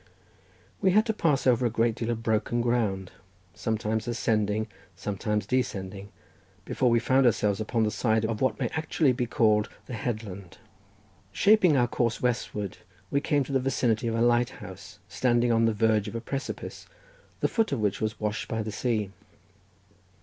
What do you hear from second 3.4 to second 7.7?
sometimes ascending, sometimes descending, before we found ourselves